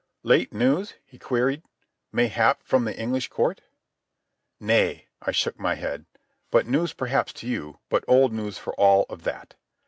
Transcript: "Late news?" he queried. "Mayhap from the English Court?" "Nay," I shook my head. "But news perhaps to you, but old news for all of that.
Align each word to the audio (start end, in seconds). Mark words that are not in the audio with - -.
"Late 0.23 0.51
news?" 0.51 0.95
he 1.05 1.19
queried. 1.19 1.61
"Mayhap 2.11 2.63
from 2.63 2.85
the 2.85 2.99
English 2.99 3.27
Court?" 3.27 3.61
"Nay," 4.59 5.05
I 5.21 5.29
shook 5.29 5.59
my 5.59 5.75
head. 5.75 6.07
"But 6.49 6.65
news 6.65 6.91
perhaps 6.91 7.31
to 7.33 7.47
you, 7.47 7.77
but 7.87 8.03
old 8.07 8.33
news 8.33 8.57
for 8.57 8.73
all 8.79 9.05
of 9.11 9.25
that. 9.25 9.53